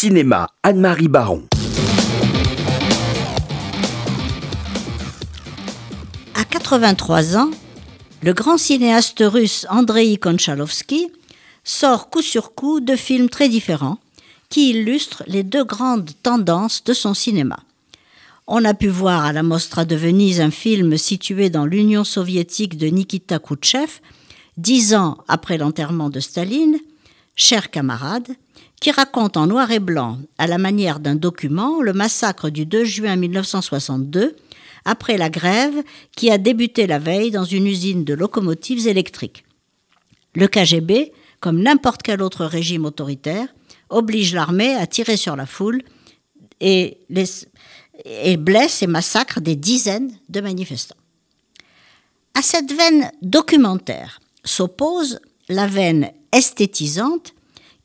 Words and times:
Cinéma, 0.00 0.46
Anne-Marie 0.62 1.08
Baron. 1.08 1.42
À 6.36 6.44
83 6.44 7.36
ans, 7.36 7.50
le 8.22 8.32
grand 8.32 8.58
cinéaste 8.58 9.24
russe 9.26 9.66
Andrei 9.68 10.16
Konchalovsky 10.16 11.10
sort 11.64 12.10
coup 12.10 12.22
sur 12.22 12.54
coup 12.54 12.78
deux 12.78 12.94
films 12.94 13.28
très 13.28 13.48
différents 13.48 13.98
qui 14.50 14.70
illustrent 14.70 15.24
les 15.26 15.42
deux 15.42 15.64
grandes 15.64 16.12
tendances 16.22 16.84
de 16.84 16.92
son 16.92 17.12
cinéma. 17.12 17.58
On 18.46 18.64
a 18.64 18.74
pu 18.74 18.86
voir 18.86 19.24
à 19.24 19.32
la 19.32 19.42
Mostra 19.42 19.84
de 19.84 19.96
Venise 19.96 20.40
un 20.40 20.52
film 20.52 20.96
situé 20.96 21.50
dans 21.50 21.66
l'Union 21.66 22.04
soviétique 22.04 22.78
de 22.78 22.86
Nikita 22.86 23.40
Khrouchtchev, 23.40 23.90
dix 24.58 24.94
ans 24.94 25.18
après 25.26 25.58
l'enterrement 25.58 26.08
de 26.08 26.20
Staline, 26.20 26.78
Chers 27.40 27.70
camarades, 27.70 28.34
qui 28.80 28.90
raconte 28.90 29.36
en 29.36 29.46
noir 29.46 29.70
et 29.70 29.80
blanc, 29.80 30.18
à 30.38 30.46
la 30.46 30.58
manière 30.58 31.00
d'un 31.00 31.16
document, 31.16 31.80
le 31.82 31.92
massacre 31.92 32.50
du 32.50 32.64
2 32.64 32.84
juin 32.84 33.16
1962, 33.16 34.36
après 34.84 35.18
la 35.18 35.30
grève 35.30 35.82
qui 36.16 36.30
a 36.30 36.38
débuté 36.38 36.86
la 36.86 36.98
veille 36.98 37.30
dans 37.30 37.44
une 37.44 37.66
usine 37.66 38.04
de 38.04 38.14
locomotives 38.14 38.86
électriques. 38.86 39.44
Le 40.34 40.46
KGB, 40.46 41.12
comme 41.40 41.62
n'importe 41.62 42.02
quel 42.02 42.22
autre 42.22 42.44
régime 42.44 42.84
autoritaire, 42.84 43.48
oblige 43.90 44.34
l'armée 44.34 44.74
à 44.74 44.86
tirer 44.86 45.16
sur 45.16 45.36
la 45.36 45.46
foule 45.46 45.82
et, 46.60 46.98
blesse 47.08 48.82
et 48.82 48.86
massacre 48.86 49.40
des 49.40 49.56
dizaines 49.56 50.12
de 50.28 50.40
manifestants. 50.40 50.96
À 52.34 52.42
cette 52.42 52.72
veine 52.72 53.10
documentaire 53.22 54.20
s'oppose 54.44 55.20
la 55.48 55.66
veine 55.66 56.12
esthétisante 56.30 57.34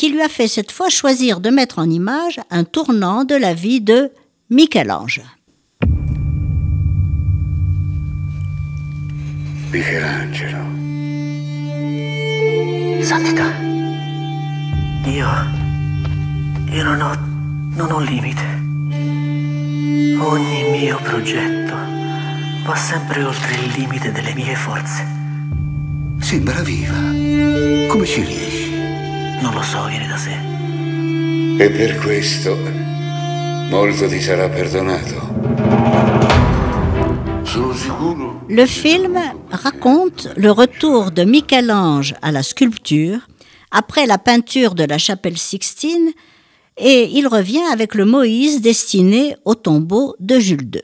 qui 0.00 0.08
lui 0.08 0.22
a 0.22 0.30
fait 0.30 0.48
cette 0.48 0.72
fois 0.72 0.88
choisir 0.88 1.40
de 1.40 1.50
mettre 1.50 1.78
en 1.78 1.90
image 1.90 2.40
un 2.48 2.64
tournant 2.64 3.24
de 3.24 3.34
la 3.34 3.52
vie 3.52 3.82
de 3.82 4.10
Michel-Ange. 4.48 5.20
Michelangelo. 9.70 10.64
Santità. 13.02 13.44
Io. 15.04 15.28
Io 16.72 16.82
non 16.82 17.02
ho. 17.02 17.14
non 17.76 17.92
ho 17.92 18.00
limite. 18.00 18.46
Ogni 20.18 20.62
mio 20.70 20.98
progetto 21.02 21.74
va 22.64 22.74
sempre 22.74 23.22
oltre 23.22 23.52
il 23.52 23.72
limite 23.78 24.12
delle 24.12 24.32
mie 24.32 24.54
forze. 24.54 25.04
Sembra 26.20 26.62
viva. 26.62 26.96
Come 27.86 28.06
ci 28.06 28.22
riesci? 28.22 28.69
Non 29.40 29.54
lo 29.54 29.62
so, 29.62 29.84
viene 29.86 30.06
da 30.06 30.16
sé. 30.16 30.32
E 31.62 31.70
per 31.70 31.98
questo 31.98 32.56
molto 33.70 34.08
ti 34.08 34.20
sarà 34.20 34.48
perdonato. 34.48 35.28
Sono 37.44 37.74
sicuro. 37.74 38.44
Le 38.48 38.66
film 38.66 39.18
raconte 39.48 40.32
le 40.36 40.50
retour 40.50 41.10
de 41.10 41.24
Michel-Ange 41.24 42.14
à 42.20 42.30
la 42.30 42.42
sculpture 42.42 43.26
après 43.70 44.06
la 44.06 44.18
peinture 44.18 44.74
de 44.74 44.84
la 44.84 44.98
chapelle 44.98 45.38
Sixtine 45.38 46.12
et 46.76 47.10
il 47.12 47.26
revient 47.26 47.64
avec 47.72 47.94
le 47.94 48.04
Moïse 48.04 48.60
destiné 48.60 49.36
au 49.44 49.54
tombeau 49.54 50.16
de 50.18 50.38
Jules 50.38 50.70
II. 50.74 50.82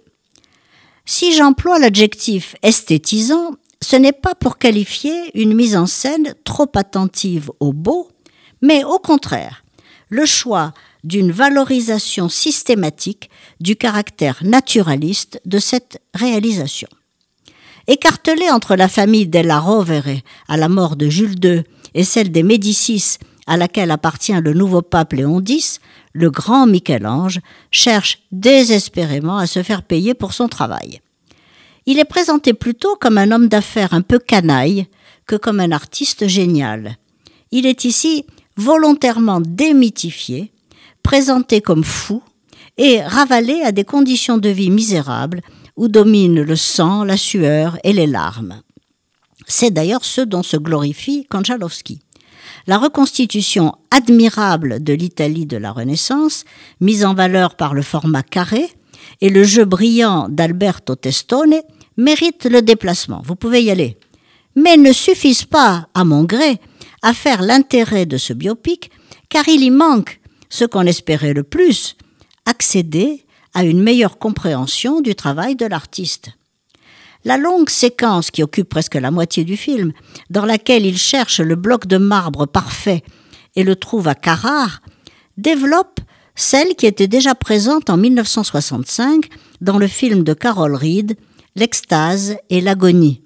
Si 1.04 1.32
j'emploie 1.32 1.78
l'adjectif 1.78 2.56
esthétisant, 2.62 3.52
ce 3.82 3.96
n'est 3.96 4.12
pas 4.12 4.34
pour 4.34 4.58
qualifier 4.58 5.30
une 5.34 5.54
mise 5.54 5.76
en 5.76 5.86
scène 5.86 6.34
trop 6.44 6.70
attentive 6.74 7.50
au 7.60 7.72
beau, 7.72 8.08
mais 8.62 8.84
au 8.84 8.98
contraire, 8.98 9.64
le 10.08 10.26
choix 10.26 10.72
d'une 11.04 11.30
valorisation 11.30 12.28
systématique 12.28 13.30
du 13.60 13.76
caractère 13.76 14.38
naturaliste 14.42 15.40
de 15.44 15.58
cette 15.58 16.00
réalisation. 16.14 16.88
Écartelée 17.86 18.50
entre 18.50 18.74
la 18.74 18.88
famille 18.88 19.28
della 19.28 19.60
Rovere 19.60 20.20
à 20.48 20.56
la 20.56 20.68
mort 20.68 20.96
de 20.96 21.08
Jules 21.08 21.44
II 21.44 21.62
et 21.94 22.04
celle 22.04 22.32
des 22.32 22.42
Médicis 22.42 23.18
à 23.46 23.56
laquelle 23.56 23.92
appartient 23.92 24.32
le 24.32 24.52
nouveau 24.52 24.82
pape 24.82 25.12
Léon 25.12 25.40
X, 25.46 25.80
le 26.12 26.30
grand 26.30 26.66
Michel-Ange 26.66 27.40
cherche 27.70 28.18
désespérément 28.32 29.36
à 29.36 29.46
se 29.46 29.62
faire 29.62 29.82
payer 29.82 30.14
pour 30.14 30.32
son 30.32 30.48
travail. 30.48 31.00
Il 31.86 32.00
est 32.00 32.04
présenté 32.04 32.52
plutôt 32.52 32.96
comme 32.96 33.18
un 33.18 33.30
homme 33.30 33.48
d'affaires 33.48 33.94
un 33.94 34.02
peu 34.02 34.18
canaille 34.18 34.86
que 35.26 35.36
comme 35.36 35.60
un 35.60 35.70
artiste 35.70 36.26
génial. 36.26 36.96
Il 37.52 37.66
est 37.66 37.84
ici 37.84 38.24
volontairement 38.56 39.40
démythifié, 39.40 40.52
présenté 41.02 41.60
comme 41.60 41.84
fou 41.84 42.22
et 42.78 43.00
ravalé 43.00 43.62
à 43.62 43.72
des 43.72 43.84
conditions 43.84 44.38
de 44.38 44.48
vie 44.48 44.70
misérables 44.70 45.40
où 45.76 45.88
dominent 45.88 46.42
le 46.42 46.56
sang, 46.56 47.04
la 47.04 47.16
sueur 47.16 47.78
et 47.84 47.92
les 47.92 48.06
larmes. 48.06 48.62
C'est 49.46 49.70
d'ailleurs 49.70 50.04
ce 50.04 50.20
dont 50.20 50.42
se 50.42 50.56
glorifie 50.56 51.26
Konchalovsky. 51.26 52.00
La 52.66 52.78
reconstitution 52.78 53.74
admirable 53.90 54.82
de 54.82 54.92
l'Italie 54.92 55.46
de 55.46 55.56
la 55.56 55.70
Renaissance, 55.70 56.44
mise 56.80 57.04
en 57.04 57.14
valeur 57.14 57.54
par 57.54 57.74
le 57.74 57.82
format 57.82 58.22
carré, 58.22 58.68
et 59.20 59.30
le 59.30 59.44
jeu 59.44 59.64
brillant 59.64 60.28
d'Alberto 60.28 60.96
Testone 60.96 61.54
mérite 61.96 62.44
le 62.44 62.62
déplacement. 62.62 63.22
Vous 63.24 63.36
pouvez 63.36 63.62
y 63.62 63.70
aller. 63.70 63.98
Mais 64.56 64.76
ne 64.76 64.92
suffisent 64.92 65.44
pas, 65.44 65.88
à 65.94 66.04
mon 66.04 66.24
gré, 66.24 66.58
à 67.02 67.12
faire 67.14 67.42
l'intérêt 67.42 68.06
de 68.06 68.16
ce 68.16 68.32
biopic, 68.32 68.90
car 69.28 69.48
il 69.48 69.62
y 69.62 69.70
manque 69.70 70.20
ce 70.48 70.64
qu'on 70.64 70.86
espérait 70.86 71.34
le 71.34 71.42
plus, 71.42 71.96
accéder 72.46 73.24
à 73.54 73.64
une 73.64 73.82
meilleure 73.82 74.18
compréhension 74.18 75.00
du 75.00 75.14
travail 75.14 75.56
de 75.56 75.66
l'artiste. 75.66 76.30
La 77.24 77.36
longue 77.36 77.70
séquence 77.70 78.30
qui 78.30 78.42
occupe 78.42 78.68
presque 78.68 78.94
la 78.94 79.10
moitié 79.10 79.44
du 79.44 79.56
film, 79.56 79.92
dans 80.30 80.44
laquelle 80.44 80.86
il 80.86 80.98
cherche 80.98 81.40
le 81.40 81.56
bloc 81.56 81.86
de 81.86 81.96
marbre 81.96 82.46
parfait 82.46 83.02
et 83.56 83.64
le 83.64 83.74
trouve 83.74 84.06
à 84.06 84.14
Carrare, 84.14 84.80
développe 85.36 86.00
celle 86.36 86.76
qui 86.76 86.86
était 86.86 87.08
déjà 87.08 87.34
présente 87.34 87.90
en 87.90 87.96
1965 87.96 89.28
dans 89.60 89.78
le 89.78 89.88
film 89.88 90.22
de 90.22 90.34
Carol 90.34 90.74
Reed, 90.74 91.16
L'extase 91.56 92.36
et 92.50 92.60
l'agonie. 92.60 93.22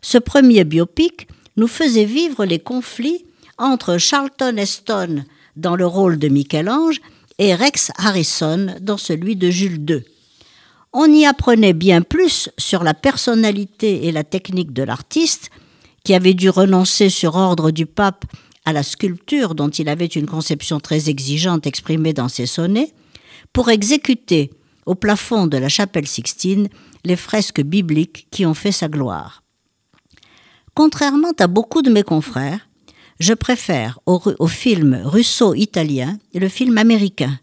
Ce 0.00 0.16
premier 0.16 0.64
biopic 0.64 1.28
nous 1.56 1.68
faisait 1.68 2.04
vivre 2.04 2.44
les 2.44 2.58
conflits 2.58 3.24
entre 3.58 3.98
Charlton 3.98 4.56
Heston 4.56 5.24
dans 5.56 5.76
le 5.76 5.86
rôle 5.86 6.18
de 6.18 6.28
Michel-Ange 6.28 7.00
et 7.38 7.54
Rex 7.54 7.90
Harrison 7.96 8.74
dans 8.80 8.98
celui 8.98 9.36
de 9.36 9.50
Jules 9.50 9.84
II. 9.88 10.04
On 10.92 11.12
y 11.12 11.26
apprenait 11.26 11.72
bien 11.72 12.02
plus 12.02 12.48
sur 12.58 12.82
la 12.82 12.94
personnalité 12.94 14.06
et 14.06 14.12
la 14.12 14.24
technique 14.24 14.72
de 14.72 14.82
l'artiste, 14.82 15.50
qui 16.04 16.14
avait 16.14 16.34
dû 16.34 16.48
renoncer 16.48 17.10
sur 17.10 17.36
ordre 17.36 17.70
du 17.70 17.84
pape 17.84 18.24
à 18.64 18.72
la 18.72 18.82
sculpture 18.82 19.54
dont 19.54 19.68
il 19.68 19.88
avait 19.88 20.06
une 20.06 20.26
conception 20.26 20.80
très 20.80 21.08
exigeante 21.08 21.66
exprimée 21.66 22.12
dans 22.12 22.28
ses 22.28 22.46
sonnets, 22.46 22.92
pour 23.52 23.70
exécuter 23.70 24.50
au 24.86 24.94
plafond 24.94 25.46
de 25.46 25.56
la 25.56 25.68
chapelle 25.68 26.06
Sixtine 26.06 26.68
les 27.04 27.16
fresques 27.16 27.62
bibliques 27.62 28.26
qui 28.30 28.46
ont 28.46 28.54
fait 28.54 28.72
sa 28.72 28.88
gloire. 28.88 29.42
Contrairement 30.76 31.32
à 31.38 31.46
beaucoup 31.46 31.80
de 31.80 31.88
mes 31.88 32.02
confrères, 32.02 32.68
je 33.18 33.32
préfère 33.32 33.98
au, 34.04 34.46
film 34.46 35.00
russo-italien 35.06 36.18
le 36.34 36.48
film 36.50 36.76
américain, 36.76 37.40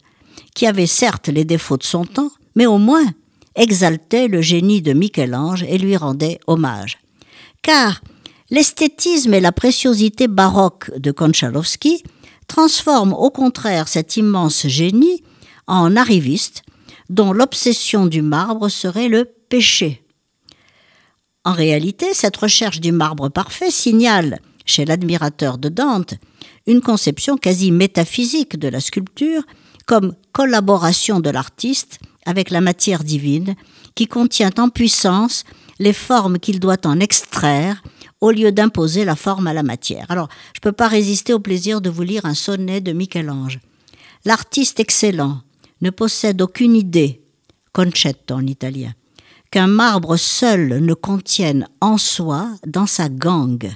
qui 0.54 0.68
avait 0.68 0.86
certes 0.86 1.30
les 1.30 1.44
défauts 1.44 1.78
de 1.78 1.84
son 1.84 2.06
temps, 2.06 2.30
mais 2.56 2.68
au 2.68 2.78
moins 2.78 3.08
exaltait 3.56 4.28
le 4.28 4.44
génie 4.44 4.84
de 4.84 4.94
Michel-Ange 4.94 5.64
et 5.64 5.80
lui 5.80 5.98
rendait 5.98 6.40
hommage. 6.46 7.00
Car 7.64 8.02
l'esthétisme 8.52 9.34
et 9.34 9.42
la 9.42 9.52
préciosité 9.52 10.28
baroque 10.28 10.92
de 11.00 11.10
Konchalovsky 11.10 12.04
transforment 12.48 13.14
au 13.14 13.32
contraire 13.32 13.88
cet 13.88 14.16
immense 14.16 14.68
génie 14.68 15.24
en 15.66 15.96
arriviste 15.96 16.62
dont 17.10 17.34
l'obsession 17.34 18.06
du 18.06 18.22
marbre 18.22 18.70
serait 18.70 19.10
le 19.10 19.26
péché. 19.50 20.03
En 21.46 21.54
réalité, 21.54 22.14
cette 22.14 22.38
recherche 22.38 22.80
du 22.80 22.92
marbre 22.92 23.30
parfait 23.30 23.72
signale, 23.72 24.40
chez 24.66 24.86
l'admirateur 24.86 25.58
de 25.58 25.68
Dante, 25.68 26.16
une 26.68 26.82
conception 26.82 27.38
quasi 27.38 27.72
métaphysique 27.72 28.58
de 28.58 28.70
la 28.70 28.80
sculpture 28.80 29.44
comme 29.86 30.16
collaboration 30.32 31.20
de 31.20 31.30
l'artiste 31.30 32.00
avec 32.26 32.50
la 32.50 32.62
matière 32.62 33.04
divine 33.04 33.56
qui 33.96 34.08
contient 34.08 34.52
en 34.58 34.70
puissance 34.70 35.44
les 35.80 35.92
formes 35.92 36.40
qu'il 36.40 36.62
doit 36.62 36.86
en 36.86 37.00
extraire 37.02 37.84
au 38.22 38.32
lieu 38.32 38.54
d'imposer 38.54 39.04
la 39.04 39.18
forme 39.18 39.48
à 39.48 39.54
la 39.54 39.64
matière. 39.64 40.06
Alors, 40.10 40.30
je 40.54 40.60
ne 40.60 40.62
peux 40.62 40.72
pas 40.72 40.88
résister 40.88 41.34
au 41.34 41.40
plaisir 41.40 41.82
de 41.82 41.90
vous 41.90 42.04
lire 42.04 42.26
un 42.26 42.34
sonnet 42.36 42.80
de 42.80 42.94
Michel-Ange. 42.94 43.60
L'artiste 44.24 44.80
excellent 44.80 45.42
ne 45.82 45.90
possède 45.90 46.42
aucune 46.42 46.78
idée, 46.78 47.22
concetto 47.74 48.36
en 48.36 48.48
italien, 48.48 48.94
qu'un 49.54 49.68
marbre 49.68 50.18
seul 50.18 50.80
ne 50.84 50.96
contienne 50.96 51.68
en 51.80 52.00
soi 52.00 52.50
dans 52.66 52.88
sa 52.88 53.08
gangue, 53.08 53.70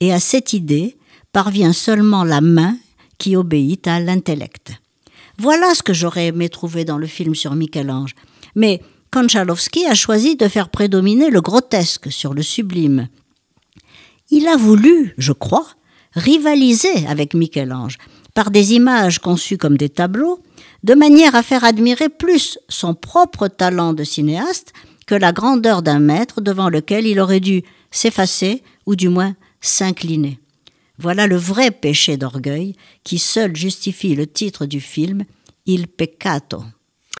et 0.00 0.12
à 0.12 0.18
cette 0.18 0.52
idée 0.52 0.96
parvient 1.30 1.72
seulement 1.72 2.24
la 2.24 2.40
main 2.40 2.76
qui 3.18 3.36
obéit 3.36 3.86
à 3.86 4.00
l'intellect. 4.00 4.72
Voilà 5.38 5.76
ce 5.76 5.84
que 5.84 5.92
j'aurais 5.92 6.26
aimé 6.26 6.48
trouver 6.48 6.84
dans 6.84 6.98
le 6.98 7.06
film 7.06 7.36
sur 7.36 7.54
Michel-Ange. 7.54 8.16
Mais 8.56 8.82
Konchalovsky 9.12 9.86
a 9.86 9.94
choisi 9.94 10.34
de 10.34 10.48
faire 10.48 10.70
prédominer 10.70 11.30
le 11.30 11.40
grotesque 11.40 12.10
sur 12.10 12.34
le 12.34 12.42
sublime. 12.42 13.08
Il 14.30 14.48
a 14.48 14.56
voulu, 14.56 15.14
je 15.18 15.32
crois, 15.32 15.68
rivaliser 16.14 17.06
avec 17.06 17.34
Michel-Ange 17.34 17.98
par 18.34 18.50
des 18.50 18.72
images 18.72 19.20
conçues 19.20 19.56
comme 19.56 19.76
des 19.76 19.88
tableaux, 19.88 20.40
de 20.82 20.94
manière 20.94 21.36
à 21.36 21.44
faire 21.44 21.62
admirer 21.62 22.08
plus 22.08 22.58
son 22.68 22.94
propre 22.94 23.46
talent 23.46 23.92
de 23.92 24.02
cinéaste 24.02 24.72
que 25.12 25.16
la 25.18 25.32
grandeur 25.32 25.82
d'un 25.82 25.98
maître 25.98 26.40
devant 26.40 26.70
lequel 26.70 27.06
il 27.06 27.20
aurait 27.20 27.38
dû 27.38 27.64
s'effacer 27.90 28.62
ou 28.86 28.96
du 28.96 29.10
moins 29.10 29.36
s'incliner. 29.60 30.38
Voilà 30.96 31.26
le 31.26 31.36
vrai 31.36 31.70
péché 31.70 32.16
d'orgueil 32.16 32.76
qui 33.04 33.18
seul 33.18 33.54
justifie 33.54 34.14
le 34.14 34.26
titre 34.26 34.64
du 34.64 34.80
film 34.80 35.24
Il 35.66 35.86
peccato. 35.86 36.64